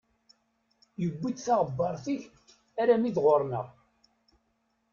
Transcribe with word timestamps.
Tewwiḍ-d 0.97 1.37
taɣebbaṛt-ik 1.45 2.21
armi 2.81 3.09
d 3.15 3.17
ɣur-neɣ. 3.25 3.67